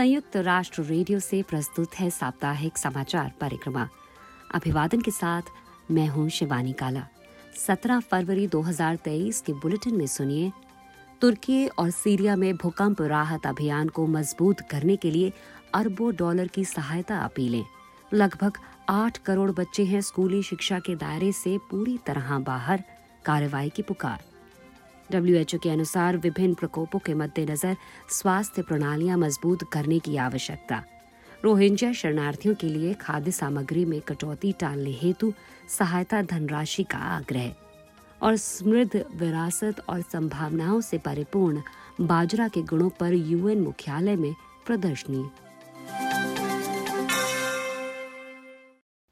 संयुक्त 0.00 0.36
राष्ट्र 0.36 0.82
रेडियो 0.82 1.18
से 1.20 1.42
प्रस्तुत 1.42 1.94
है 1.94 2.08
साप्ताहिक 2.10 2.78
समाचार 2.78 3.32
परिक्रमा। 3.40 3.88
अभिवादन 4.54 5.00
के 5.00 5.10
साथ 5.10 5.42
मैं 5.90 6.06
हूँ 6.08 6.28
शिवानी 6.28 6.72
काला। 6.72 7.06
17 7.56 8.00
फरवरी 8.00 8.46
2023 8.46 9.40
के 9.40 9.52
बुलेटिन 9.52 9.96
में 9.96 10.06
सुनिए, 10.06 10.52
तुर्की 11.20 11.66
और 11.68 11.90
सीरिया 11.90 12.36
में 12.36 12.56
भूकंप 12.56 13.02
राहत 13.02 13.46
अभियान 13.46 13.88
को 13.88 14.06
मज़बूत 14.06 14.60
करने 14.60 14.96
के 14.96 15.10
लिए 15.10 15.32
अरबों 15.74 16.14
डॉलर 16.16 16.46
की 16.46 16.64
सहायता 16.64 17.18
अपीलें। 17.18 17.64
लगभग 18.14 18.58
आठ 18.88 19.18
करोड़ 19.18 19.50
बच्चे 19.50 19.84
हैं 19.84 20.00
स्कूली 20.00 20.42
शिक्षा 20.42 20.78
के 20.78 20.96
दायरे 20.96 21.32
से 21.32 21.56
पूरी 21.70 21.98
तरह 22.06 22.38
बाहर, 22.38 22.84
कार्रवाई 23.24 23.68
की 23.68 23.82
पुकार। 23.82 24.29
डब्ल्यूएचओ 25.10 25.58
के 25.58 25.70
अनुसार 25.70 26.16
विभिन्न 26.16 26.54
प्रकोपों 26.54 26.98
के 26.98 27.14
मद्देनजर 27.14 27.76
स्वास्थ्य 28.10 28.62
प्रणालियाँ 28.62 29.16
मज़बूत 29.18 29.64
करने 29.72 29.98
की 29.98 30.16
आवश्यकता। 30.16 30.82
रोहिंग्या 31.44 31.92
शरणार्थियों 31.92 32.54
के 32.54 32.68
लिए 32.68 32.94
खाद्य 32.94 33.30
सामग्री 33.30 33.84
में 33.84 34.00
कटौती 34.00 34.52
टालने 34.52 34.90
हेतु 34.92 35.32
सहायता 35.68 36.22
धनराशि 36.22 36.82
का 36.82 36.98
आग्रह 37.16 37.52
और 38.22 38.36
समृद्ध 38.36 39.04
विरासत 39.16 39.80
और 39.88 40.00
संभावनाओं 40.02 40.80
से 40.80 40.98
परिपूर्ण 40.98 41.62
बाजरा 42.00 42.48
के 42.48 42.62
गुणों 42.62 42.88
पर 42.90 43.14
यूएन 43.14 43.60
मुख्यालय 43.60 44.16
में 44.16 44.34
प्रदर्शनी। 44.66 45.24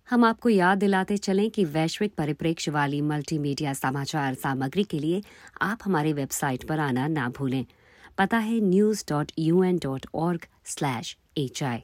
हम 0.08 0.24
आपको 0.24 0.48
याद 0.48 0.78
दिलाते 0.78 1.16
चलें 1.16 1.50
कि 1.50 1.64
वैश्विक 1.64 2.14
परिप्रेक्ष्य 2.14 2.70
वाली 2.70 3.00
मल्टीमीडिया 3.00 3.72
समाचार 3.72 4.34
सामग्री 4.34 4.84
के 4.84 4.98
लिए 4.98 5.22
आप 5.62 5.78
हमारी 5.84 6.12
वेबसाइट 6.12 6.64
पर 6.68 6.78
आना 6.78 7.06
ना 7.08 7.28
भूलें। 7.28 7.64
पता 8.18 8.38
है 8.38 8.60
news 8.60 9.04
dot 9.08 9.32
U 9.38 9.62
N 9.64 9.78
dot 9.78 10.06
org 10.14 10.46
slash 10.64 11.16
H 11.38 11.62
I 11.62 11.82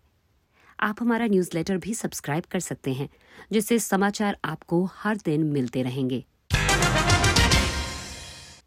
आप 0.81 0.97
हमारा 1.01 1.27
न्यूज़लेटर 1.27 1.77
भी 1.77 1.95
सब्सक्राइब 1.95 2.45
कर 2.51 2.61
सकते 2.61 2.93
हैं, 2.93 3.09
जिससे 3.53 3.79
समाचार 3.79 4.39
आपको 4.45 4.85
हर 4.95 5.17
दिन 5.17 5.43
मिलते 5.43 5.83
रहेंगे। 5.83 6.25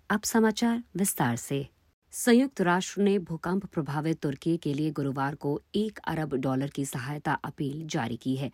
अब 0.10 0.22
समाचार 0.24 0.84
विस्तार 0.98 1.36
से। 1.36 1.68
संयुक्त 2.14 2.62
राष्ट्र 2.62 3.02
ने 3.02 3.18
भूकंप 3.20 3.66
प्रभावित 3.66 4.20
तुर्की 4.20 4.58
के 4.58 4.74
लिए 4.74 4.92
गुरुवार 4.92 5.36
को 5.36 5.60
एक 5.76 6.00
अरब 6.08 6.36
डॉलर 6.36 6.70
की 6.70 6.86
सहायता 6.86 7.34
अपील 7.44 7.86
जारी 7.88 8.18
की 8.18 8.36
है। 8.36 8.52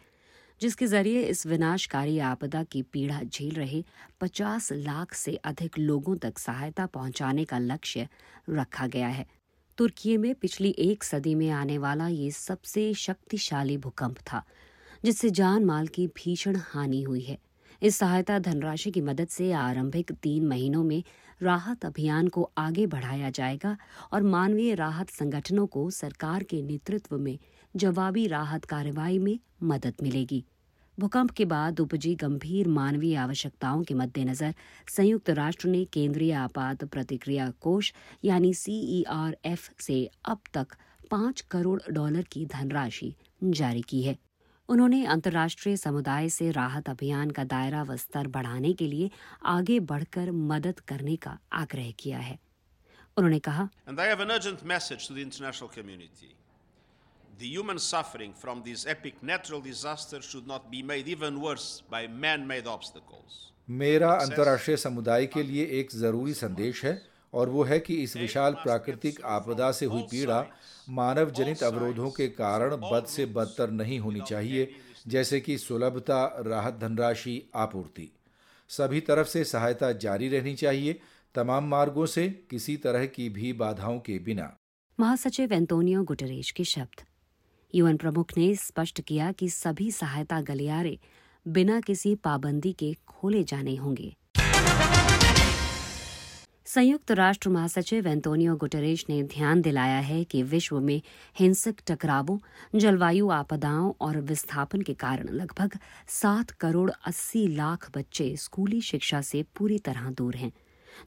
जिसके 0.63 0.87
ज़रिए 0.87 1.21
इस 1.21 1.45
विनाशकारी 1.47 2.19
आपदा 2.19 2.63
की 2.63 2.81
पीड़ा 2.81 3.19
झेल 3.23 3.55
रहे 3.55 3.83
50 4.21 4.71
लाख 4.71 5.13
से 5.13 5.35
अधिक 5.35 5.79
लोगों 5.79 6.15
तक 6.17 6.37
सहायता 6.39 6.85
पहुँचाने 6.85 7.43
का 7.45 7.57
लक्ष्य 7.57 8.07
रखा 8.49 8.87
गया 8.87 9.07
है। 9.07 9.25
तुर्की 9.77 10.17
में 10.17 10.35
पिछली 10.35 10.75
एक 10.79 11.03
सदी 11.03 11.35
में 11.35 11.49
आने 11.49 11.77
वाला 11.77 12.07
ये 12.07 12.31
सबसे 12.31 12.93
शक्तिशाली 12.93 13.77
भूकंप 13.77 14.17
था, 14.17 14.43
जिससे 15.05 15.29
जान 15.29 15.65
माल 15.65 15.87
की 15.87 16.07
भीषण 16.07 16.55
हानि 16.55 17.01
हुई 17.01 17.21
है। 17.21 17.37
इस 17.81 17.95
सहायता 17.95 18.39
धनराशि 18.39 18.91
की 18.91 19.01
मदद 19.01 19.27
से 19.27 19.51
आरंभिक 19.51 20.11
तीन 20.11 20.47
महीनों 20.47 20.83
में 20.83 21.03
राहत 21.41 21.85
अभियान 21.85 22.27
को 22.27 22.51
आगे 22.57 22.87
बढ़ाया 22.87 23.29
जाएगा 23.29 23.77
और 24.13 24.23
मानवीय 24.23 24.75
राहत 24.75 25.09
संगठनों 25.09 25.67
को 25.67 25.89
सरकार 25.91 26.43
के 26.43 26.61
नेतृत्व 26.61 27.17
में 27.17 27.37
जवाबी 27.75 28.27
राहत 28.27 28.65
कार्रवाई 28.65 29.19
में 29.19 29.39
मदद 29.63 29.93
मिलेगी। 30.03 30.43
भूकंप 30.99 31.31
के 31.31 31.45
बाद 31.45 31.79
उपजी 31.79 32.15
गंभीर 32.15 32.67
मानवीय 32.67 33.15
आवश्यकताओं 33.15 33.83
के 33.83 33.93
मद्देनजर 33.93 34.53
संयुक्त 34.89 35.29
राष्ट्र 35.29 35.67
ने 35.67 35.85
केंद्रीय 35.85 36.33
आपात 36.33 36.83
प्रतिक्रिया 36.83 37.49
कोष, 37.61 37.93
यानी 38.23 38.53
सीईआरएफ 38.53 39.81
से 39.81 40.09
अब 40.25 40.39
तक 40.53 40.67
पाँच 41.11 41.41
करोड़ 41.41 41.81
डॉलर 41.91 42.21
की 42.21 42.45
धनराशि 42.45 43.15
जारी 43.43 43.81
की 43.81 44.03
है। 44.03 44.17
उन्होंने 44.69 45.05
अंतर्राष्ट्रीय 45.05 45.77
समुदाय 45.77 46.29
से 46.29 46.51
राहत 46.51 46.89
अभियान 46.89 47.31
का 47.31 47.43
दायरा 47.43 47.83
व 47.83 47.95
स्तर 47.95 48.27
बढ़ाने 48.27 48.73
के 48.73 48.87
लिए 48.87 49.09
आगे 49.45 49.79
बढ़कर 49.79 50.31
मदद 50.31 50.79
करने 50.79 51.15
का 51.15 51.39
आग्रह 51.53 51.91
किया 51.99 52.17
है। 52.17 52.39
उन्होंने 53.17 53.39
कहा 53.39 53.69
The 57.39 57.47
human 57.47 57.79
suffering 57.79 58.33
from 58.41 58.61
these 58.63 58.85
epic 58.85 59.15
natural 59.21 59.59
disasters 59.59 60.25
should 60.25 60.45
not 60.47 60.69
be 60.71 60.81
made 60.83 61.07
even 61.07 61.39
worse 61.41 61.81
by 61.91 62.01
man-made 62.23 62.67
obstacles. 62.67 63.37
मेरा 63.69 64.11
अंतर्राष्ट्रीय 64.13 64.77
समुदाय 64.77 65.25
के 65.25 65.43
लिए 65.43 65.65
एक 65.79 65.91
ज़रूरी 65.91 66.33
संदेश 66.33 66.83
है 66.85 66.93
और 67.33 67.49
वो 67.49 67.63
है 67.63 67.79
कि 67.79 67.95
इस 68.03 68.15
विशाल 68.17 68.53
प्राकृतिक 68.53 69.21
आपदा 69.25 69.71
से 69.71 69.85
हुई 69.85 70.01
पीड़ा 70.01 70.45
मानव 70.89 71.31
जनित 71.31 71.63
अवरोधों 71.63 72.09
के 72.11 72.27
कारण 72.27 72.75
बद 72.75 73.05
से 73.05 73.25
बदतर 73.25 73.71
नहीं 73.71 73.99
होनी 73.99 74.21
चाहिए 74.21 74.75
जैसे 75.07 75.39
कि 75.39 75.57
सुलभता 75.57 76.25
राहत 76.47 76.73
धनराशि 76.73 77.41
आपूर्ति। 77.55 78.09
सभी 78.69 79.01
तरफ़ 79.01 79.27
से 79.27 79.43
सहायता 79.43 79.91
जारी 79.91 80.29
रहनी 80.29 80.53
चाहिए 80.55 80.99
तमाम 81.35 81.67
मार्गों 81.67 82.05
से 82.05 82.27
किसी 82.49 82.77
तरह 82.77 83.05
की 83.05 83.29
भी 83.29 83.53
बाधाओं 83.53 83.99
के 83.99 84.19
बिना। 84.19 84.57
महासचिव 84.99 85.53
एंटोनियो 85.53 86.03
गुटरेश 86.03 86.51
के 86.51 86.63
शब्द। 86.63 87.01
यूएन 87.75 87.97
प्रमुख 87.97 88.31
ने 88.37 88.55
स्पष्ट 88.55 89.01
किया 89.01 89.31
कि 89.31 89.49
सभी 89.49 89.91
सहायता 89.91 90.41
गलियारे 90.41 90.97
बिना 91.45 91.79
किसी 91.81 92.15
पाबंदी 92.15 92.73
के 92.73 92.95
खोले 93.07 93.43
जाने 93.43 93.75
होंगे। 93.75 94.15
संयुक्त 96.65 97.11
राष्ट्र 97.11 97.49
महासचिव 97.49 98.07
एंटोनियो 98.07 98.55
गुटरेश 98.55 99.05
ने 99.09 99.21
ध्यान 99.23 99.61
दिलाया 99.61 99.99
है 99.99 100.23
कि 100.23 100.43
विश्व 100.43 100.79
में 100.79 101.01
हिंसक 101.39 101.75
टकरावों, 101.87 102.37
जलवायु 102.75 103.29
आपदाओं 103.29 103.91
और 104.01 104.19
विस्थापन 104.21 104.81
के 104.81 104.93
कारण 104.93 105.29
लगभग 105.29 105.77
सात 106.07 106.51
करोड़ 106.51 106.91
अस्सी 107.05 107.47
लाख 107.47 107.89
बच्चे 107.97 108.35
स्कूली 108.37 108.81
शिक्षा 108.81 109.21
से 109.21 109.43
पूरी 109.57 109.79
तरह 109.79 110.09
दूर 110.11 110.35
हैं, 110.35 110.51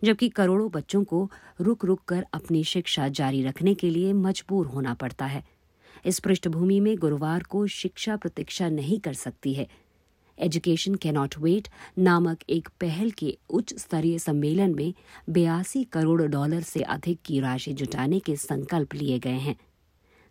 जबकि 0.05 0.29
करोड़ों 0.29 0.71
बच्चों 0.71 1.05
को 1.05 1.31
रुक 1.61 1.85
रुक 1.85 2.05
कर 2.09 2.25
अपनी 2.35 2.65
शिक्षा 2.65 3.09
जारी 3.09 3.43
रखने 3.43 3.75
के 3.75 3.91
लिए 3.91 4.13
मजबूर 4.13 4.67
होना 4.67 4.95
पड़ता 4.95 5.27
है। 5.27 5.45
इस 6.07 6.19
पृष्ठभूमि 6.19 6.79
में 6.81 6.97
गुरुवार 6.97 7.43
को 7.43 7.67
शिक्षा 7.67 8.17
प्रतीक्षा 8.17 8.69
नहीं 8.69 8.99
कर 9.01 9.15
सकती 9.15 9.55
है। 9.55 9.67
एजुकेशन 10.39 10.95
कैनॉट 10.95 11.35
वेट 11.39 11.69
नामक 11.99 12.39
एक 12.49 12.69
पहल 12.81 13.11
के 13.11 13.37
उच्च 13.51 13.75
स्तरीय 13.75 14.19
सम्मेलन 14.19 14.75
में 14.75 14.93
बयासी 15.31 15.85
करोड़ 15.85 16.23
डॉलर 16.23 16.63
से 16.63 16.83
अधिक 16.83 17.21
की 17.25 17.41
राशि 17.41 17.73
जुटाने 17.73 18.19
के 18.19 18.37
संकल्प 18.37 18.95
लिए 18.95 19.19
गए 19.19 19.39
हैं। 19.39 19.57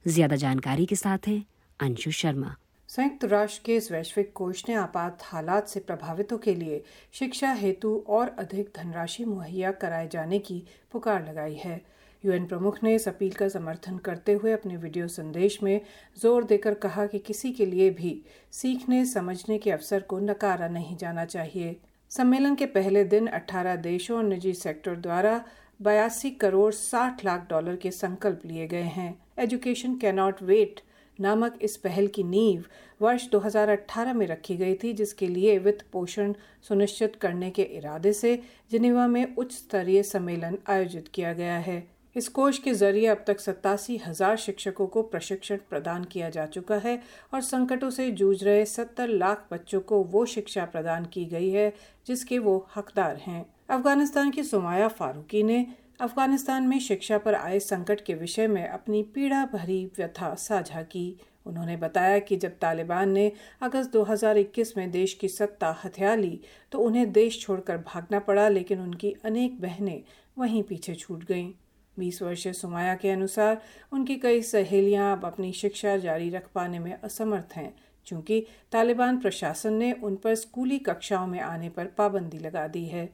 ज़्यादा 0.06 0.36
जानकारी 0.36 0.86
के 0.86 0.96
साथ 0.96 1.28
है 1.28 1.44
अंशु 1.80 2.12
शर्मा। 2.12 2.56
संयुक्त 2.90 3.26
राष्ट्र 3.26 3.62
के 3.66 3.76
इस 3.76 3.92
वैश्विक 3.92 4.32
कोष 4.34 4.64
ने 4.70 4.76
आपात 4.76 5.24
हालात 5.24 5.68
से 5.68 5.80
प्रभावितों 5.80 6.38
के 6.38 6.54
लिए 6.56 6.84
शिक्षा 7.14 7.52
हेतु 7.54 7.96
और 8.08 8.36
अधिक 8.40 8.72
धनराशि 8.76 9.26
मुहैया 9.26 9.72
कराए 9.72 10.08
जाने 10.08 10.40
की 10.40 10.64
पुकार 10.92 11.28
लगाई 11.30 11.56
है। 11.56 11.82
यूएन 12.26 12.46
प्रमुख 12.46 12.78
ने 12.84 12.96
इस 12.96 13.08
अपील 13.08 13.32
का 13.32 13.48
समर्थन 13.48 13.98
करते 13.98 14.34
हुए 14.34 14.52
अपने 14.52 14.78
वीडियो 14.78 15.08
संदेश 15.08 15.62
में 15.64 15.82
ज़ोर 16.18 16.44
देकर 16.44 16.74
कहा 16.74 17.06
कि 17.06 17.20
किसी 17.20 17.52
के 17.52 17.66
लिए 17.66 17.90
भी 17.90 18.22
सीखने, 18.52 19.06
समझने 19.06 19.58
के 19.58 19.72
अवसर 19.72 20.00
को 20.00 20.20
नकारा 20.20 20.68
नहीं 20.68 20.98
जाना 20.98 21.26
चाहिए। 21.26 21.76
सम्मेलन 22.12 22.56
के 22.56 22.66
पहले 22.66 23.04
दिन 23.04 23.28
18 23.28 23.76
देशों 23.76 24.18
और 24.18 24.24
निजी 24.24 24.54
सेक्टर 24.54 24.96
द्वारा 24.96 25.44
बयासी 25.82 26.30
करोड़ 26.32 26.74
60 26.74 27.24
लाख 27.26 27.48
डॉलर 27.50 27.76
के 27.76 27.92
संकल्प 27.92 28.42
लिए 28.46 28.68
गए 28.68 28.92
हैं। 28.98 29.14
एजुकेशन 29.40 29.96
कैनॉट 29.96 30.44
वेट 30.44 30.82
नामक 31.20 31.60
इस 31.62 31.78
पहल 31.78 32.08
की 32.08 32.24
नींव 32.24 32.64
वर्ष 33.02 33.30
2018 33.30 34.14
में 34.14 34.26
रखी 34.28 34.56
गई 34.58 34.76
थी, 34.76 34.94
जिसके 34.94 35.28
लिए 35.28 35.58
वित्त 35.58 35.86
पोषण 35.92 36.34
सुनिश्चित 36.62 37.16
करने 37.16 37.50
के 37.50 37.62
इरादे 37.62 38.14
से 38.14 38.40
जिनेवा 38.72 39.08
में 39.08 39.36
उच्च 39.36 39.54
स्तरीय 39.54 40.04
सम्मेलन 40.04 40.58
आयोजित 40.68 41.08
किया 41.08 41.34
गया 41.34 41.58
है। 41.58 41.95
इस 42.16 42.28
कोष 42.28 42.58
के 42.58 42.74
ज़रिए 42.74 43.08
अब 43.08 43.24
तक 43.28 43.40
सत्तासी 43.40 43.96
हज़ार 43.98 44.36
शिक्षकों 44.38 44.86
को 44.88 45.02
प्रशिक्षण 45.04 45.58
प्रदान 45.70 46.04
किया 46.04 46.30
जा 46.30 46.46
चुका 46.46 46.76
है 46.76 47.00
और 47.34 47.42
संकटों 47.42 47.90
से 47.90 48.10
जूझ 48.12 48.44
रहे 48.44 48.66
सत्तर 48.66 49.08
लाख 49.08 49.46
बच्चों 49.52 49.80
को 49.82 50.02
वो 50.04 50.26
शिक्षा 50.26 50.66
प्रदान 50.66 51.06
की 51.06 51.26
गई 51.26 51.50
है 51.50 51.72
जिसके 52.08 52.40
वो 52.40 52.58
हकदार 52.76 53.18
हैं। 53.18 53.46
अफ़गानिस्तान 53.70 54.32
की 54.32 54.44
सुमाया 54.44 54.88
फारूकी 54.90 55.42
ने 55.44 55.66
अफ़गानिस्तान 56.02 56.68
में 56.68 56.80
शिक्षा 56.80 57.18
पर 57.18 57.36
आए 57.36 57.60
संकट 57.60 58.02
के 58.02 58.14
विषय 58.14 58.48
में 58.48 58.68
अपनी 58.68 59.04
पीड़ा 59.16 59.44
भरी 59.54 59.84
व्यथा 59.98 60.34
साझा 60.36 60.82
की। 60.84 61.20
उन्होंने 61.46 61.76
बताया 61.78 62.20
कि 62.20 62.36
जब 62.38 62.58
तालिबान 62.60 63.10
ने 63.10 63.32
अगस्त 63.62 63.92
2021 63.92 64.76
में 64.78 64.90
देश 64.92 65.14
की 65.14 65.28
सत्ता 65.28 65.76
हथिया 65.84 66.16
ली 66.16 66.40
तो 66.72 66.80
उन्हें 66.80 67.12
देश 67.12 67.42
छोड़कर 67.42 67.78
भागना 67.78 68.20
पड़ा, 68.20 68.48
लेकिन 68.50 68.80
उनकी 68.80 69.16
अनेक 69.26 69.62
बहनें 69.62 70.02
वहीं 70.38 70.64
पीछे 70.64 70.96
छूट 70.96 71.24
गईं। 71.24 71.52
बीस 72.00 72.22
वर्षीय 72.22 72.54
सुमाया 72.54 72.96
के 72.96 73.10
अनुसार 73.10 73.62
उनकी 73.92 74.16
कई 74.16 74.42
सहेलियाँ 74.42 75.12
अब 75.18 75.26
अपनी 75.26 75.52
शिक्षा 75.54 75.98
जारी 75.98 76.30
रख 76.30 76.48
पाने 76.56 76.80
में 76.80 76.94
असमर्थ 76.94 77.56
हैं 77.56 77.74
क्योंकि 78.08 78.46
तालिबान 78.72 79.18
प्रशासन 79.18 79.74
ने 79.74 79.92
उन 79.94 80.16
पर 80.16 80.36
स्कूली 80.36 80.80
कक्षाओं 80.80 81.28
में 81.28 81.40
आने 81.40 81.70
पर 81.70 81.86
पाबंदी 81.86 82.38
लगा 82.38 82.68
दी 82.68 82.86
है। 82.86 83.10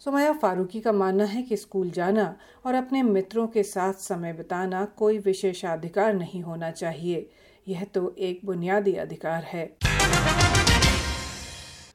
सुमाया 0.00 0.32
फारूकी 0.32 0.80
का 0.80 0.92
मानना 0.92 1.24
है 1.24 1.42
कि 1.42 1.56
स्कूल 1.56 1.90
जाना 1.90 2.36
और 2.66 2.74
अपने 2.74 3.02
मित्रों 3.02 3.46
के 3.46 3.62
साथ 3.62 3.92
समय 3.92 4.32
बिताना 4.32 4.84
कोई 4.84 5.18
विशेषाधिकार 5.18 6.14
नहीं 6.14 6.42
होना 6.42 6.70
चाहिए। 6.70 7.28
यह 7.68 7.84
तो 7.84 8.14
एक 8.18 8.40
बुनियादी 8.44 8.92
अधिकार 8.92 9.42
है। 9.42 9.64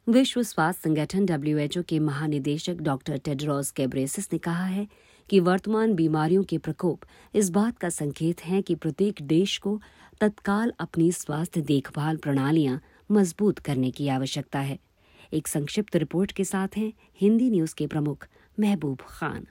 विश्व 0.09 0.43
स्वास्थ्य 0.43 0.89
संगठन 0.89 1.25
डब्ल्यूएचओ 1.25 1.81
के 1.81 1.99
महानिदेशक 1.99 2.81
डॉक्टर 2.81 3.17
टेड्रोस 3.17 3.71
केब्रेसिस 3.71 4.29
ने 4.33 4.39
कहा 4.39 4.65
है 4.65 4.87
कि 5.29 5.39
वर्तमान 5.39 5.93
बीमारियों 5.95 6.43
के 6.43 6.57
प्रकोप 6.57 7.05
इस 7.33 7.49
बात 7.49 7.77
का 7.77 7.89
संकेत 7.89 8.41
है 8.45 8.61
कि 8.61 8.75
प्रत्येक 8.75 9.21
देश 9.21 9.57
को 9.57 9.79
तत्काल 10.21 10.73
अपनी 10.79 11.11
स्वास्थ्य 11.11 11.61
देखभाल 11.63 12.17
प्रणालियाँ 12.17 12.79
मज़बूत 13.09 13.59
करने 13.59 13.91
की 13.91 14.07
आवश्यकता 14.09 14.59
है। 14.59 14.77
एक 15.33 15.47
संक्षिप्त 15.47 15.95
रिपोर्ट 15.95 16.31
के 16.31 16.43
साथ 16.43 16.77
हैं 16.77 16.91
हिंदी 17.21 17.49
न्यूज़ 17.49 17.75
के 17.75 17.87
प्रमुख 17.87 18.27
महबूब 18.57 19.01
खान। 19.09 19.45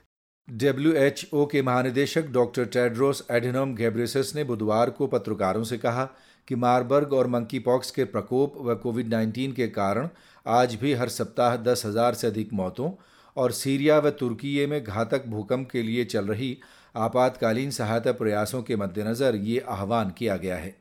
डब्ल्यूएचओ 0.47 1.45
के 1.45 1.61
महानिदेशक 1.61 2.27
डॉक्टर 2.31 2.65
टेड्रोस 2.65 3.25
एडिनोम 3.31 3.73
गैब्रेसस 3.75 4.31
ने 4.35 4.43
बुधवार 4.43 4.89
को 4.89 5.07
पत्रकारों 5.07 5.63
से 5.63 5.77
कहा 5.77 6.05
कि 6.47 6.55
मारबर्ग 6.55 7.13
और 7.13 7.27
मंकी 7.27 7.59
पॉक्स 7.59 7.91
के 7.91 8.03
प्रकोप 8.05 8.57
व 8.57 8.75
कोविड 8.75 9.13
19 9.13 9.53
के 9.55 9.67
कारण 9.67 10.09
आज 10.45 10.75
भी 10.75 10.93
हर 10.93 11.09
सप्ताह 11.09 11.55
दस 11.63 11.85
हज़ार 11.85 12.13
से 12.13 12.27
अधिक 12.27 12.53
मौतों 12.53 12.89
और 13.37 13.51
सीरिया 13.51 13.99
व 13.99 14.09
तुर्की 14.09 14.65
में 14.65 14.83
घातक 14.83 15.25
भूकंप 15.27 15.69
के 15.71 15.83
लिए 15.83 16.05
चल 16.05 16.27
रही 16.27 16.57
आपातकालीन 16.95 17.71
सहायता 17.71 18.11
प्रयासों 18.11 18.61
के 18.63 18.75
मद्देनज़र 18.75 19.35
ये 19.35 19.59
आह्वान 19.59 20.13
किया 20.17 20.37
गया 20.37 20.57
है। 20.57 20.75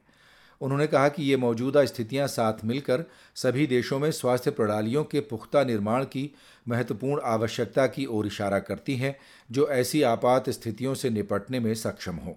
उन्होंने 0.61 0.87
कहा 0.87 1.09
कि 1.09 1.23
ये 1.23 1.37
मौजूदा 1.37 1.85
स्थितियाँ 1.85 2.27
साथ 2.27 2.65
मिलकर 2.65 3.05
सभी 3.37 3.67
देशों 3.67 3.99
में 3.99 4.11
स्वास्थ्य 4.11 4.51
प्रणालियों 4.51 5.03
के 5.05 5.21
पुख्ता 5.21 5.65
निर्माण 5.65 6.05
की 6.05 6.31
महत्वपूर्ण 6.69 7.21
आवश्यकता 7.25 7.87
की 7.87 8.07
ओर 8.07 8.27
इशारा 8.27 8.59
करती 8.59 8.97
हैं, 8.97 9.17
जो 9.51 9.69
ऐसी 9.69 10.03
आपात 10.03 10.51
स्थितियों 10.51 10.95
से 10.95 11.11
निपटने 11.11 11.61
में 11.61 11.75
सक्षम 11.75 12.17
हो। 12.17 12.37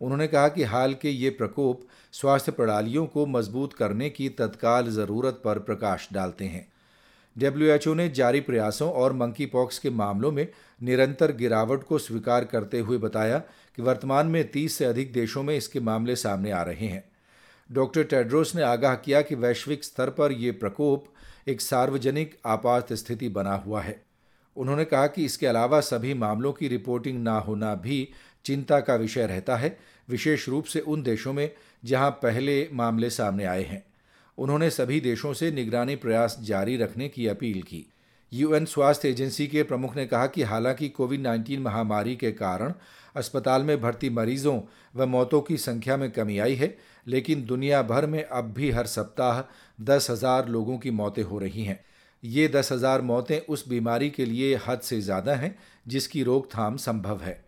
उन्होंने 0.00 0.26
कहा 0.26 0.48
कि 0.48 0.62
हाल 0.62 0.94
के 0.94 1.10
ये 1.10 1.30
प्रकोप 1.30 1.82
स्वास्थ्य 2.12 2.52
प्रणालियों 2.52 3.06
को 3.06 3.26
मज़बूत 3.26 3.72
करने 3.72 4.10
की 4.10 4.28
तत्काल 4.28 4.90
ज़रूरत 4.90 5.40
पर 5.44 5.58
प्रकाश 5.58 6.08
डालते 6.12 6.44
हैं। 6.44 6.66
डब्ल्यूएचओ 7.38 7.94
ने 7.94 8.08
जारी 8.08 8.40
प्रयासों 8.40 8.92
और 8.92 9.12
मंकी 9.12 9.46
पॉक्स 9.46 9.78
के 9.78 9.90
मामलों 9.90 10.32
में 10.32 10.48
निरंतर 10.82 11.32
गिरावट 11.32 11.82
को 11.82 11.98
स्वीकार 11.98 12.44
करते 12.44 12.78
हुए 12.78 12.98
बताया 12.98 13.38
कि 13.76 13.82
वर्तमान 13.82 14.26
में 14.26 14.50
30 14.50 14.68
से 14.68 14.84
अधिक 14.84 15.12
देशों 15.12 15.42
में 15.42 15.56
इसके 15.56 15.80
मामले 15.80 16.16
सामने 16.16 16.50
आ 16.50 16.62
रहे 16.62 16.86
हैं। 16.86 17.04
डॉक्टर 17.72 18.02
टेड्रोस 18.02 18.54
ने 18.54 18.62
आगाह 18.62 18.94
किया 18.94 19.22
कि 19.22 19.34
वैश्विक 19.34 19.84
स्तर 19.84 20.10
पर 20.10 20.32
यह 20.32 20.52
प्रकोप 20.52 21.04
एक 21.48 21.60
सार्वजनिक 21.60 22.38
आपात 22.46 22.92
स्थिति 22.92 23.28
बना 23.28 23.54
हुआ 23.54 23.82
है। 23.82 24.02
उन्होंने 24.56 24.84
कहा 24.84 25.06
कि 25.06 25.24
इसके 25.24 25.46
अलावा 25.46 25.80
सभी 25.80 26.14
मामलों 26.14 26.52
की 26.52 26.68
रिपोर्टिंग 26.68 27.22
ना 27.22 27.38
होना 27.38 27.74
भी 27.74 28.08
चिंता 28.44 28.80
का 28.80 28.94
विषय 28.94 29.26
रहता 29.26 29.56
है, 29.56 29.78
विशेष 30.08 30.48
रूप 30.48 30.64
से 30.64 30.80
उन 30.80 31.02
देशों 31.02 31.32
में 31.32 31.50
जहाँ 31.84 32.10
पहले 32.10 32.68
मामले 32.72 33.10
सामने 33.10 33.44
आए 33.44 33.62
हैं। 33.62 33.84
उन्होंने 34.38 34.70
सभी 34.70 35.00
देशों 35.00 35.32
से 35.32 35.50
निगरानी 35.50 35.96
प्रयास 35.96 36.38
जारी 36.40 36.76
रखने 36.76 37.08
की 37.08 37.26
अपील 37.26 37.62
की। 37.62 37.86
यूएन 38.32 38.64
स्वास्थ्य 38.64 39.08
एजेंसी 39.08 39.46
के 39.46 39.62
प्रमुख 39.62 39.96
ने 39.96 40.06
कहा 40.06 40.26
कि 40.26 40.42
हालाँकि 40.42 40.88
कोविड 40.88 41.26
19 41.26 41.58
महामारी 41.58 42.16
के 42.16 42.32
कारण 42.32 42.72
अस्पताल 43.16 43.62
में 43.62 43.80
भर्ती 43.80 44.10
मरीजों 44.10 44.60
व 44.96 45.06
मौतों 45.06 45.40
की 45.40 45.56
संख्या 45.56 45.96
में 45.96 46.10
कमी 46.10 46.38
आई 46.38 46.54
है, 46.54 46.76
लेकिन 47.06 47.44
दुनिया 47.46 47.82
भर 47.82 48.06
में 48.06 48.22
अब 48.24 48.52
भी 48.52 48.70
हर 48.70 48.86
सप्ताह 48.86 49.42
दस 49.84 50.10
हज़ार 50.10 50.48
लोगों 50.48 50.78
की 50.78 50.90
मौतें 50.90 51.22
हो 51.22 51.38
रही 51.38 51.64
हैं। 51.64 51.84
ये 52.22 52.48
दस 52.48 52.72
हज़ार 52.72 53.00
मौतें 53.00 53.38
उस 53.38 53.68
बीमारी 53.68 54.10
के 54.10 54.24
लिए 54.24 54.54
हद 54.68 54.80
से 54.80 55.00
ज़्यादा 55.00 55.34
हैं 55.34 55.58
जिसकी 55.88 56.22
रोकथाम 56.22 56.76
संभव 56.76 57.20
है। 57.22 57.45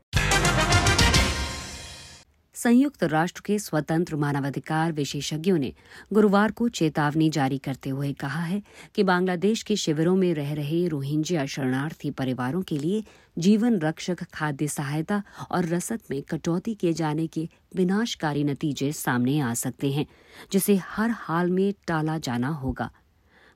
संयुक्त 2.62 3.04
राष्ट्र 3.04 3.42
के 3.44 3.58
स्वतंत्र 3.58 4.16
मानवाधिकार 4.16 4.92
विशेषज्ञों 4.92 5.58
ने 5.58 5.72
गुरुवार 6.12 6.50
को 6.50 6.68
चेतावनी 6.68 7.30
जारी 7.30 7.58
करते 7.58 7.90
हुए 7.90 8.12
कहा 8.12 8.40
है 8.40 8.62
कि 8.94 9.02
बांग्लादेश 9.02 9.62
के 9.62 9.76
शिविरों 9.76 10.16
में 10.16 10.34
रह 10.34 10.52
रहे 10.54 10.88
रोहिंग्या 10.88 11.46
शरणार्थी 11.46 12.10
परिवारों 12.10 12.62
के 12.62 12.78
लिए 12.78 13.04
जीवन 13.38 13.78
रक्षक 13.78 14.22
खाद्य 14.22 14.68
सहायता 14.68 15.22
और 15.50 15.64
रसद 15.64 16.00
में 16.10 16.22
कटौती 16.22 16.74
किए 16.74 16.92
जाने 16.92 17.26
के 17.26 17.48
विनाशकारी 17.76 18.44
नतीजे 18.44 18.92
सामने 18.92 19.40
आ 19.40 19.54
सकते 19.54 19.92
हैं, 19.92 20.06
जिसे 20.52 20.76
हर 20.76 21.10
हाल 21.10 21.50
में 21.50 21.74
टाला 21.86 22.18
जाना 22.18 22.48
होगा। 22.48 22.90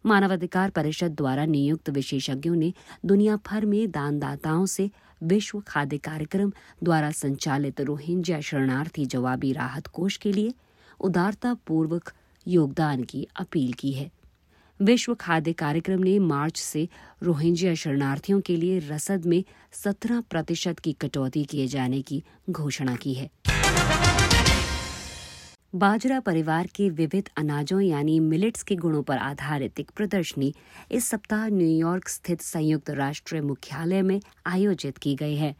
मानवाधिकार 0.07 0.71
परिषद 0.71 1.11
द्वारा 1.11 1.45
नियुक्त 1.45 1.91
विशेषज्ञों 1.91 2.55
ने 2.55 2.73
दुनिया 3.07 3.37
भर 3.37 3.65
में 3.65 3.91
दानदाताओं 3.91 4.67
से 4.67 4.91
विश्व 5.23 5.61
खाद्य 5.61 5.99
कार्यक्रम 5.99 6.53
द्वारा 6.83 7.11
संचालित 7.11 7.81
रोहिंग्या 7.81 8.41
शरणार्थी 8.41 9.07
जवाबी 9.07 9.53
राहत 9.53 9.87
कोष 9.87 10.17
के 10.17 10.33
लिए 10.33 10.55
उदारता 11.01 11.55
पूर्वक 11.55 12.13
योगदान 12.49 13.03
की 13.03 13.29
अपील 13.37 13.73
की 13.73 13.93
है। 13.93 14.11
विश्व 14.83 15.15
खाद्य 15.15 15.53
कार्यक्रम 15.53 16.03
ने 16.03 16.19
मार्च 16.19 16.61
से 16.61 16.89
रोहिंग्या 17.23 17.75
शरणार्थियों 17.75 18.41
के 18.41 18.57
लिए 18.57 18.79
रसद 18.79 19.27
में 19.27 19.45
17 19.73 20.23
प्रतिशत 20.31 20.79
की 20.79 20.93
कटौती 20.93 21.45
किए 21.45 21.67
जाने 21.67 22.03
की 22.03 22.23
घोषणा 22.51 22.97
की 22.97 23.15
है। 23.15 23.31
बाजरा 25.75 26.21
परिवार 26.21 26.67
के 26.67 26.91
विविध 26.91 27.29
अनाजों 27.37 27.81
यानी 27.81 28.21
मिलेट्स 28.21 28.63
के 28.63 28.75
गुणों 28.77 29.03
पर 29.03 29.19
आधारित 29.19 29.81
एक 29.81 29.91
प्रदर्शनी 29.91 30.55
इस 30.93 31.09
सप्ताह 31.09 31.49
न्यूयॉर्क 31.49 32.09
स्थित 32.09 32.41
संयुक्त 32.41 32.91
राष्ट्र 32.91 33.41
मुख्यालय 33.43 34.03
में 34.03 34.21
आयोजित 34.47 34.99
की 34.99 35.15
गई 35.15 35.37
है। 35.37 35.55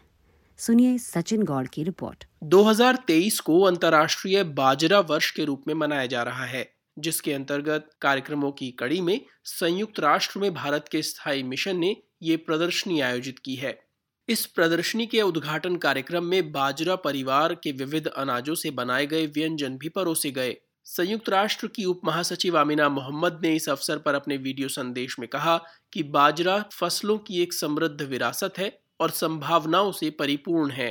सुनिए 0.59 0.99
सचिन 0.99 1.43
गौड़ 1.43 1.67
की 1.67 1.83
रिपोर्ट। 1.83 2.25
2023 2.45 3.41
को 3.41 3.61
अंतर्राष्ट्रीय 3.61 4.45
बाजरा 4.45 5.01
वर्ष 5.01 5.31
के 5.31 5.45
रूप 5.45 5.65
में 5.69 5.75
मनाया 5.75 6.07
जा 6.07 6.23
रहा 6.23 6.45
है, 6.45 6.75
जिसके 6.99 7.33
अंतर्गत 7.33 7.91
कार्यक्रमों 8.01 8.53
की 8.53 8.71
कड़ी 8.71 9.01
में 9.01 9.21
संयुक्त 9.45 10.01
राष्ट्र 10.01 10.41
में 10.41 10.55
भारत 10.55 10.85
के 10.93 11.03
स्थायी 11.03 11.43
मिशन 11.43 11.79
ने 11.79 11.97
ये 12.23 12.37
प्रदर्शनी 12.37 13.01
आयोजित 13.01 13.39
की 13.39 13.55
है। 13.55 13.92
इस 14.29 14.45
प्रदर्शनी 14.47 15.05
के 15.07 15.21
उद्घाटन 15.23 15.77
कार्यक्रम 15.77 16.25
में 16.25 16.51
बाजरा 16.53 16.95
परिवार 16.97 17.55
के 17.55 17.71
विविध 17.73 18.07
अनाजों 18.07 18.55
से 18.55 18.71
बनाए 18.71 19.07
गए 19.07 19.27
व्यंजन 19.27 19.77
भी 19.79 19.89
परोसे 19.89 20.31
गए। 20.31 20.55
संयुक्त 20.87 21.29
राष्ट्र 21.29 21.67
की 21.67 21.85
उप 21.85 22.01
महासचिव 22.05 22.59
आमिना 22.59 22.89
मोहम्मद 22.89 23.41
ने 23.43 23.55
इस 23.57 23.69
अवसर 23.69 23.99
पर 23.99 24.15
अपने 24.15 24.37
वीडियो 24.37 24.69
संदेश 24.69 25.19
में 25.19 25.29
कहा 25.29 25.57
कि 25.93 26.03
बाजरा 26.03 26.59
फ़सलों 26.73 27.19
की 27.19 27.43
एक 27.43 27.53
समृद्ध 27.53 28.03
विरासत 28.03 28.59
है 28.59 28.73
और 29.01 29.11
संभावनाओं 29.11 29.93
से 29.93 30.11
परिपूर्ण 30.11 30.71
है। 30.71 30.91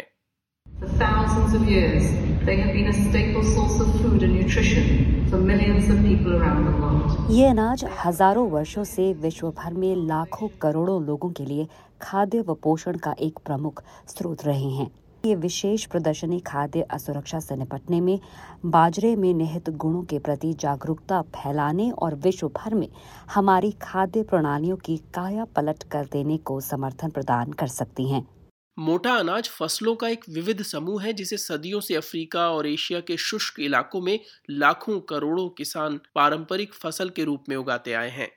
For 0.67 0.91
thousands 0.99 1.55
of 1.55 1.69
years, 1.69 2.11
they 2.45 2.59
have 2.59 2.73
been 2.73 2.87
a 2.87 2.93
staple 2.93 3.43
source 3.45 3.79
of 3.79 3.95
food 3.95 4.21
and 4.21 4.35
nutrition 4.35 5.19
ये 7.31 7.45
अनाज 7.45 7.83
हज़ारों 8.05 8.49
वर्षों 8.51 8.83
से 8.83 9.03
विश्व 9.13 9.49
भर 9.49 9.73
में 9.73 9.95
लाखों 10.07 10.47
करोड़ों 10.61 11.01
लोगों 11.05 11.29
के 11.31 11.45
लिए 11.45 11.67
खाद्य 12.01 12.41
व 12.41 12.53
पोषण 12.53 12.97
का 12.97 13.15
एक 13.19 13.39
प्रमुख 13.45 13.83
स्रोत 14.07 14.45
रहे 14.45 14.69
हैं। 14.69 14.89
ये 15.25 15.35
विशेष 15.35 15.85
प्रदर्शनी 15.85 16.39
खाद्य 16.39 16.81
असुरक्षा 16.81 17.39
से 17.39 17.55
निपटने 17.55 18.01
में, 18.01 18.19
बाजरे 18.65 19.15
में 19.15 19.33
निहित 19.33 19.69
गुणों 19.69 20.03
के 20.03 20.19
प्रति 20.19 20.53
जागरूकता 20.53 21.21
फैलाने 21.21 21.89
और 21.91 22.15
विश्व 22.15 22.47
भर 22.47 22.73
में 22.73 22.87
हमारी 23.33 23.71
खाद्य 23.71 24.23
प्रणालियों 24.23 24.77
की 24.77 24.97
काया 24.97 25.45
पलट 25.45 25.83
कर 25.83 26.05
देने 26.05 26.37
को 26.37 26.59
समर्थन 26.61 27.09
प्रदान 27.09 27.51
कर 27.51 27.67
सकती 27.67 28.09
हैं। 28.09 28.27
मोटा 28.79 29.13
अनाज 29.13 29.49
फ़सलों 29.49 29.95
का 29.95 30.07
एक 30.07 30.25
विविध 30.29 30.61
समूह 30.61 31.03
है, 31.03 31.13
जिसे 31.13 31.37
सदियों 31.37 31.79
से 31.79 31.95
अफ्रीका 31.95 32.49
और 32.49 32.67
एशिया 32.67 32.99
के 32.99 33.17
शुष्क 33.17 33.59
इलाकों 33.59 34.01
में 34.01 34.19
लाखों 34.49 34.99
करोड़ों 34.99 35.49
किसान 35.49 35.99
पारंपरिक 36.15 36.73
फ़सल 36.73 37.09
के 37.09 37.23
रूप 37.23 37.43
में 37.49 37.55
उगाते 37.55 37.93
आए 37.93 38.09
हैं। 38.09 38.31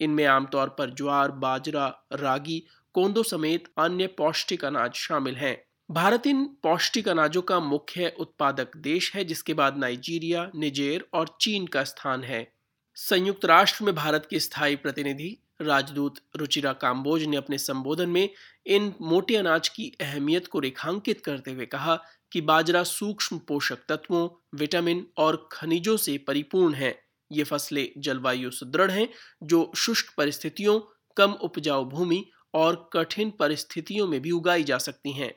इनमें 0.00 0.26
आमतौर 0.26 0.68
पर 0.68 0.90
ज्वार, 0.94 1.30
बाजरा, 1.30 1.86
रागी 2.12 2.62
कोंदो 2.94 3.22
समेत 3.22 3.64
अन्य 3.78 4.06
पौष्टिक 4.06 4.64
अनाज 4.64 4.94
शामिल 4.94 5.34
हैं। 5.34 5.64
भारत 5.90 6.26
इन 6.26 6.44
पौष्टिक 6.62 7.08
अनाजों 7.08 7.42
का 7.42 7.60
मुख्य 7.60 8.12
उत्पादक 8.18 8.76
देश 8.76 9.14
है, 9.14 9.24
जिसके 9.24 9.54
बाद 9.54 9.76
नाइजीरिया, 9.76 10.50
निजेर 10.54 11.08
और 11.14 11.36
चीन 11.40 11.66
का 11.66 11.84
स्थान 11.84 12.24
है। 12.24 12.52
संयुक्त 12.94 13.44
राष्ट्र 13.44 13.84
में 13.84 13.94
भारत 13.94 14.26
के 14.30 14.40
स्थायी 14.40 14.76
प्रतिनिधि 14.76 15.36
राजदूत 15.60 16.14
रुचिरा 16.36 16.72
काम्बोज 16.72 17.24
ने 17.24 17.36
अपने 17.36 17.58
संबोधन 17.58 18.08
में 18.08 18.28
इन 18.66 18.94
मोटे 19.00 19.36
अनाज 19.36 19.68
की 19.68 19.92
अहमियत 20.00 20.46
को 20.46 20.58
रेखांकित 20.58 21.20
करते 21.20 21.50
हुए 21.50 21.66
कहा 21.66 22.00
कि 22.32 22.40
बाजरा 22.40 22.82
सूक्ष्म 22.82 23.38
पोषक 23.38 23.78
तत्वों, 23.88 24.28
विटामिन 24.54 25.06
और 25.16 25.48
खनिजों 25.52 25.96
से 25.96 26.18
परिपूर्ण 26.18 26.74
है। 26.74 27.02
ये 27.32 27.44
फ़सलें 27.44 27.88
जलवायु 27.98 28.50
सुदृढ़ 28.50 28.90
हैं, 28.90 29.08
जो 29.42 29.72
शुष्क 29.76 30.14
परिस्थितियों, 30.16 30.80
कम 31.16 31.32
उपजाऊ 31.32 31.84
भूमि 31.84 32.30
और 32.54 32.90
कठिन 32.92 33.32
परिस्थितियों 33.38 34.06
में 34.06 34.20
भी 34.20 34.30
उगाई 34.30 34.62
जा 34.62 34.78
सकती 34.78 35.12
हैं। 35.12 35.32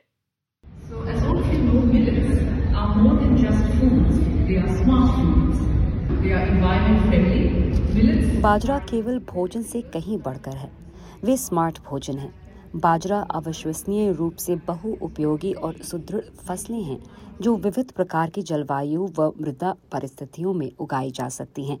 बाजरा 8.40 8.78
केवल 8.78 9.18
भोजन 9.18 9.62
से 9.62 9.82
कहीं 9.82 10.18
बढ़कर 10.18 10.56
है। 10.56 10.72
वे 11.24 11.36
स्मार्ट 11.36 11.78
भोजन 11.78 12.18
है। 12.18 12.32
बाजरा 12.76 13.20
अविश्वसनीय 13.20 14.12
रूप 14.12 14.36
से 14.36 14.56
बहु 14.56 14.92
उपयोगी 15.02 15.52
और 15.52 15.74
सुदृढ़ 15.82 16.20
फ़सलें 16.20 16.82
हैं 16.82 17.02
जो 17.40 17.56
विविध 17.56 17.90
प्रकार 17.90 18.30
की 18.30 18.42
जलवायु 18.42 19.06
व 19.18 19.32
मृदा 19.40 19.74
परिस्थितियों 19.92 20.54
में 20.54 20.70
उगाई 20.78 21.10
जा 21.10 21.28
सकती 21.28 21.64
हैं। 21.64 21.78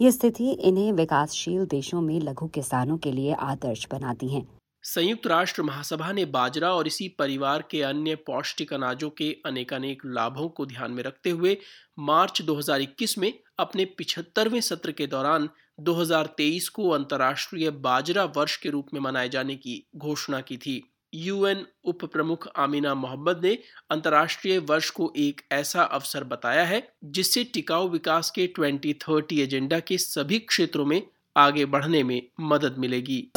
ये 0.00 0.12
स्थिति 0.12 0.50
इन्हें 0.50 0.92
विकासशील 0.92 1.66
देशों 1.66 2.00
में 2.00 2.20
लघु 2.20 2.46
किसानों 2.46 2.98
के 2.98 3.12
लिए 3.12 3.32
आदर्श 3.32 3.86
बनाती 3.92 4.28
हैं। 4.28 4.59
संयुक्त 4.82 5.26
राष्ट्र 5.26 5.62
महासभा 5.62 6.12
ने 6.12 6.24
बाजरा 6.24 6.72
और 6.72 6.86
इसी 6.86 7.08
परिवार 7.08 7.64
के 7.70 7.82
अन्य 7.82 8.14
पौष्टिक 8.14 8.72
अनाजों 8.72 9.10
के 9.10 9.36
अनेकानेक 9.46 10.02
लाभों 10.06 10.48
को 10.48 10.66
ध्यान 10.66 10.90
में 10.90 11.02
रखते 11.02 11.30
हुए 11.30 11.56
मार्च 11.98 12.42
2021 12.42 13.18
में 13.18 13.32
अपने 13.58 13.84
पिछहत्तरवें 13.84 14.60
सत्र 14.60 14.92
के 14.92 15.06
दौरान 15.06 15.48
2023 15.80 16.68
को 16.68 16.88
अंतर्राष्ट्रीय 16.88 17.70
बाजरा 17.70 18.24
वर्ष 18.24 18.56
के 18.56 18.68
रूप 18.68 18.86
में 18.94 19.00
मनाए 19.00 19.28
जाने 19.28 19.56
की 19.56 19.86
घोषणा 19.96 20.40
की 20.40 20.56
थी। 20.56 20.82
यूएन 21.14 21.66
उप 21.84 22.04
प्रमुख 22.04 22.48
आमीना 22.56 22.94
मोहम्मद 22.94 23.40
ने 23.44 23.58
अंतर्राष्ट्रीय 23.90 24.58
वर्ष 24.58 24.90
को 24.90 25.12
एक 25.16 25.40
ऐसा 25.52 25.82
अवसर 25.82 26.24
बताया 26.24 26.64
है, 26.64 26.92
जिससे 27.04 27.44
टिकाऊ 27.44 27.88
विकास 27.88 28.30
के 28.30 28.46
2030 28.58 29.40
एजेंडा 29.40 29.80
के 29.80 29.98
सभी 29.98 30.38
क्षेत्रों 30.38 30.86
में 30.86 31.02
आगे 31.36 31.64
बढ़ने 31.64 32.02
में 32.02 32.22
मदद 32.40 32.78
मिलेगी। 32.78 33.30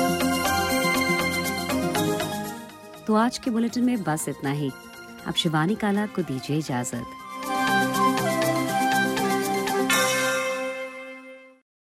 तो 3.13 3.17
आज 3.17 3.37
के 3.37 3.51
बुलेटिन 3.51 3.83
में 3.83 4.03
बस 4.03 4.25
इतना 4.29 4.51
ही। 4.51 4.71
अब 5.27 5.33
शिवानी 5.33 5.75
काला 5.75 6.05
को 6.05 6.21
दीजिए 6.21 6.57
इजाज़त। 6.57 7.05